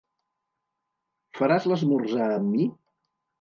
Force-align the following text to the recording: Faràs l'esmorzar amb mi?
Faràs 1.41 1.67
l'esmorzar 1.73 2.31
amb 2.39 2.51
mi? 2.55 2.67